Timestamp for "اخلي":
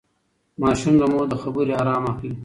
2.11-2.33